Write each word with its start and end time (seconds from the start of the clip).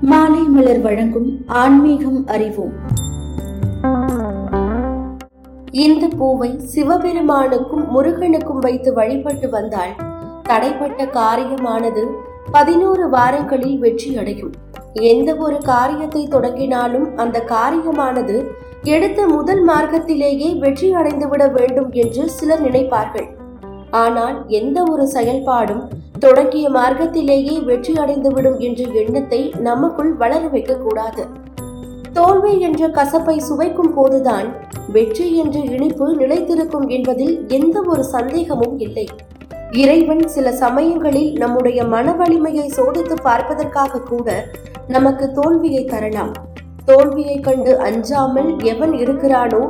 மாலை 0.00 0.42
மலர் 0.42 0.80
வழங்கும் 0.80 1.44
ஆன்மீகம் 1.46 2.26
அறிவோம். 2.26 2.72
இந்த 5.70 6.08
பூவை 6.08 6.60
சிவபெருமானுக்கும் 6.74 7.90
முருகனுக்கும் 7.90 8.58
வைத்து 8.58 8.92
வழிபட்டு 8.92 9.50
வந்தால் 9.50 9.90
தடைப்பட்ட 10.42 11.06
காரியமானது 11.06 12.06
பதினோரு 12.50 13.08
வாரங்களில் 13.08 13.78
வெற்றி 13.78 14.18
அடையும் 14.18 14.52
எந்த 14.92 15.34
ஒரு 15.34 15.58
காரியத்தை 15.58 16.26
தொடங்கினாலும் 16.26 17.16
அந்த 17.16 17.44
காரியமானது 17.48 18.46
எடுத்த 18.82 19.26
முதல் 19.26 19.68
மார்க்கத்திலேயே 19.68 20.58
வெற்றி 20.58 20.94
அடைந்துவிட 20.94 21.52
வேண்டும் 21.52 21.90
என்று 21.90 22.28
சிலர் 22.28 22.62
நினைப்பார்கள். 22.62 23.28
ஆனால் 23.90 24.44
எந்த 24.48 24.82
ஒரு 24.90 25.08
செயல்பாடும் 25.14 25.88
தொடங்கிய 26.24 26.66
மார்க்கத்திலேயே 26.76 27.54
வெற்றி 27.68 27.92
அடைந்துவிடும் 28.02 28.58
என்ற 28.66 28.82
எண்ணத்தை 29.00 29.40
நமக்குள் 29.66 30.12
வளர 30.22 30.42
வைக்க 30.54 30.74
கூடாது 30.76 31.24
தோல்வி 32.16 32.52
என்ற 32.60 32.82
கசப்பை 32.88 33.36
சுவைக்கும் 33.48 33.92
போதுதான் 33.96 34.46
வெற்றி 34.94 35.26
என்ற 35.42 35.56
இனிப்பு 35.74 36.06
நிலைத்திருக்கும் 36.20 36.86
என்பதில் 36.96 37.34
எந்த 37.48 37.76
ஒரு 37.92 38.02
சந்தேகமும் 38.14 38.76
இல்லை. 38.86 39.06
இறைவன் 39.82 40.24
சில 40.34 40.52
சமயங்களில் 40.62 41.30
நம்முடைய 41.42 41.78
மன 41.94 42.14
வலிமையை 42.20 42.66
சோதித்து 42.76 43.16
பார்ப்பதற்காக 43.28 44.02
கூட 44.12 44.28
நமக்கு 44.88 45.26
தோல்வியை 45.32 45.84
தரலாம். 45.84 46.32
தோல்வியை 46.84 47.36
கண்டு 47.40 47.72
அஞ்சாமல் 47.88 48.50
எவன் 48.72 48.94
இருக்கிறானோ 49.04 49.62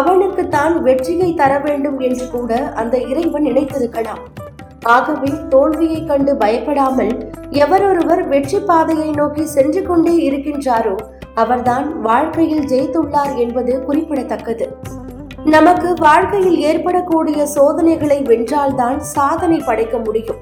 அவனுக்கு 0.00 0.42
தான் 0.48 0.76
வெற்றியை 0.82 1.30
தர 1.40 1.52
வேண்டும் 1.66 1.98
என்று 2.08 2.26
கூட 2.36 2.52
அந்த 2.82 2.96
இறைவன் 3.10 3.46
நினைத்திருக்கலாம். 3.50 4.22
ஆகவே 4.84 5.48
தோல்வியை 5.48 6.04
கண்டு 6.04 6.36
பயப்படாமல் 6.36 7.30
எவரொருவர் 7.50 8.28
வெற்றி 8.28 8.58
பாதையை 8.58 9.10
நோக்கி 9.10 9.46
சென்று 9.46 9.82
கொண்டே 9.82 10.14
இருக்கின்றாரோ 10.28 10.96
அவர்தான் 11.34 12.00
வாழ்க்கையில் 12.00 12.66
ஜெயித்துள்ளார் 12.66 13.36
என்பது 13.36 13.84
குறிப்பிடத்தக்கது. 13.84 14.66
நமக்கு 15.44 15.94
வாழ்க்கையில் 15.94 16.58
ஏற்படக்கூடிய 16.58 17.46
சோதனைகளை 17.46 18.22
வென்றால்தான் 18.22 19.00
சாதனை 19.00 19.60
படைக்க 19.60 19.98
முடியும். 19.98 20.38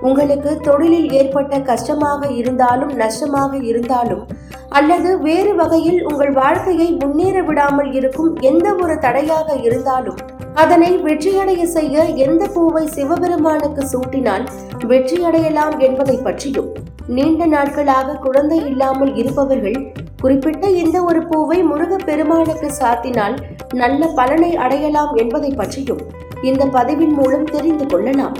உங்களுக்கு 0.00 0.60
தொழிலில் 0.60 1.12
ஏற்பட்ட 1.12 1.60
கஷ்டமாக 1.60 2.26
இருந்தாலும் 2.26 2.96
நஷ்டமாக 2.96 3.56
இருந்தாலும் 3.56 4.26
அல்லது 4.68 5.20
வேறு 5.20 5.54
வகையில் 5.54 6.04
உங்கள் 6.04 6.32
வாழ்க்கையை 6.32 6.90
முன்னேற 6.90 7.42
விடாமல் 7.42 7.92
இருக்கும் 7.92 8.36
எந்த 8.40 8.74
ஒரு 8.74 8.98
தடையாக 8.98 9.56
இருந்தாலும் 9.62 10.16
அதனை 10.60 10.90
வெற்றியடைய 11.06 11.62
செய்ய 11.74 12.04
எந்த 12.24 12.42
பூவை 12.54 12.82
சிவபெருமானுக்கு 12.94 13.82
சூட்டினால் 13.92 14.44
வெற்றியடையலாம் 14.86 15.76
என்பதை 15.78 16.16
பற்றியும் 16.16 16.70
நீண்ட 17.08 17.46
நாட்களாக 17.46 18.16
குழந்தை 18.24 18.58
இல்லாமல் 18.70 19.12
இருப்பவர்கள் 19.14 19.78
குறிப்பிட்ட 20.20 20.64
இந்த 20.82 20.96
ஒரு 21.02 21.20
பூவை 21.26 21.58
முருக 21.62 21.96
பெருமானுக்கு 22.04 22.68
சாத்தினால் 22.80 23.36
நல்ல 23.74 24.06
பலனை 24.18 24.50
அடையலாம் 24.56 25.12
என்பதை 25.14 25.50
பற்றியும் 25.50 26.02
இந்த 26.42 26.64
பதிவின் 26.76 27.14
மூலம் 27.18 27.44
தெரிந்து 27.44 27.86
கொள்ளலாம். 27.86 28.36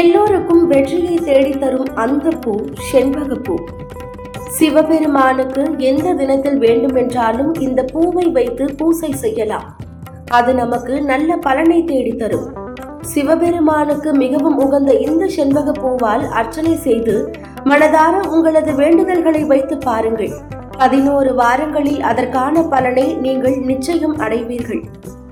எல்லோருக்கும் 0.00 0.64
வெற்றியை 0.66 1.16
தேடித்தரும் 1.28 1.90
அந்த 1.94 2.30
பூ 2.44 2.54
செண்பக 2.90 3.36
பூ. 3.46 3.56
சிவபெருமானுக்கு 4.58 5.62
எந்த 5.90 6.14
தினத்தில் 6.14 6.58
வேண்டுமென்றாலும் 6.58 7.52
இந்த 7.66 7.82
பூவை 7.92 8.26
வைத்து 8.38 8.66
பூசை 8.78 9.10
செய்யலாம். 9.12 9.68
அது 10.30 10.54
நமக்கு 10.54 11.00
நல்ல 11.02 11.36
பலனை 11.36 11.84
தேடித்தரும். 11.84 12.48
சிவபெருமானுக்கு 13.02 14.12
மிகவும் 14.14 14.56
உகந்த 14.56 14.92
இந்த 14.92 15.26
செண்பக 15.26 15.72
பூவால் 15.72 16.24
அர்ச்சனை 16.28 16.76
செய்து 16.76 17.14
மனதார 17.64 18.14
உங்களது 18.28 18.72
வேண்டுதல்களை 18.72 19.46
வைத்து 19.46 19.76
பாருங்கள். 19.78 20.34
பதினோரு 20.78 21.34
வாரங்களில் 21.34 22.00
அதற்கான 22.00 22.62
பலனை 22.62 23.14
நீங்கள் 23.14 23.56
நிச்சயம் 23.56 24.16
அடைவீர்கள். 24.18 24.82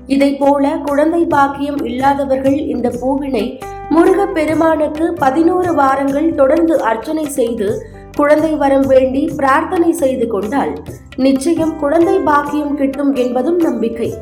இதை 0.05 0.35
போல 0.35 0.77
குழந்தை 0.77 1.25
பாக்கியம் 1.25 1.85
இல்லாதவர்கள் 1.85 2.57
இந்த 2.67 2.89
பூவினை 3.01 3.59
முருக 3.89 4.25
பெருமானுக்கு 4.27 5.13
பதினோரு 5.13 5.73
வாரங்கள் 5.73 6.35
தொடர்ந்து 6.35 6.81
அர்ச்சனை 6.81 7.25
செய்து 7.25 7.83
குழந்தை 8.15 8.55
வரம் 8.55 8.87
வேண்டி 8.87 9.31
பிரார்த்தனை 9.35 9.91
செய்து 9.91 10.27
கொண்டால் 10.27 10.73
நிச்சயம் 11.15 11.79
குழந்தை 11.79 12.19
பாக்கியம் 12.19 12.75
கிட்டும் 12.75 13.15
என்பதும் 13.15 13.57
நம்பிக்கை. 13.57 14.17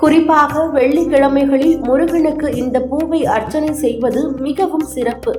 குறிப்பாக 0.00 0.62
வெள்ளிக்கிழமைகளில் 0.66 1.76
முருகனுக்கு 1.78 2.48
இந்த 2.54 2.80
பூவை 2.80 3.20
அர்ச்சனை 3.26 3.70
செய்வது 3.74 4.20
மிகவும் 4.38 4.88
சிறப்பு. 4.94 5.32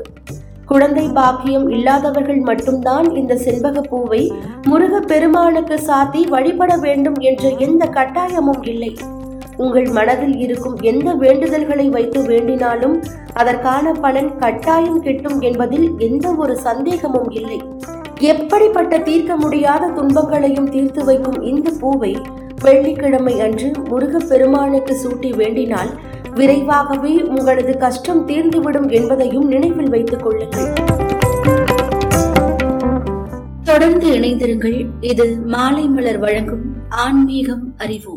குழந்தை 0.66 1.04
பாக்கியம் 1.10 1.68
இல்லாதவர்கள் 1.70 2.40
மட்டும்தான் 2.40 3.08
இந்த 3.16 3.36
செண்பக 3.36 3.82
பூவை 3.82 4.22
முருக 4.70 5.00
பெருமானுக்கு 5.02 5.76
சாத்தி 5.88 6.22
வழிபட 6.28 6.72
வேண்டும் 6.78 7.20
என்ற 7.20 7.44
எந்த 7.58 7.86
கட்டாயமும் 7.86 8.64
இல்லை. 8.64 8.92
உங்கள் 9.58 9.88
மனதில் 9.88 10.36
இருக்கும் 10.38 10.76
எந்த 10.82 11.14
வேண்டுதல்களை 11.14 11.88
வைத்து 11.90 12.22
வேண்டினாலும் 12.22 12.98
அதற்கான 13.34 13.94
பலன் 14.06 14.34
கட்டாயம் 14.38 15.00
கிட்டும் 15.02 15.40
என்பதில் 15.42 15.88
எந்த 15.98 16.28
ஒரு 16.38 16.56
சந்தேகமும் 16.58 17.32
இல்லை. 17.32 17.60
எப்படிப்பட்ட 18.34 19.00
தீர்க்க 19.00 19.36
முடியாத 19.36 19.88
துன்பங்களையும் 19.88 20.70
தீர்த்து 20.70 21.04
வைக்கும் 21.06 21.42
இந்த 21.42 21.72
பூவை 21.80 22.14
வெள்ளிக்கிழமை 22.62 23.40
அன்று 23.42 23.72
முருகப் 23.90 24.28
பெருமானுக்கு 24.30 24.96
சூட்டி 25.04 25.32
வேண்டினால் 25.32 25.98
விரைவாகவே 26.36 27.22
உங்களது 27.22 27.78
கஷ்டம் 27.78 28.28
தீர்ந்துவிடும் 28.28 28.92
என்பதையும் 28.92 29.48
நினைவில் 29.48 29.90
வைத்துக் 29.90 30.24
கொள்ளுங்கள். 30.24 30.74
தொடர்ந்து 33.64 34.08
இணைந்திருங்கள். 34.10 34.86
இது 35.02 35.38
மாலை 35.46 35.88
மலர் 35.88 36.18
வழங்கும் 36.18 36.76
ஆன்மீகம் 36.90 37.74
அறிவோம் 37.78 38.17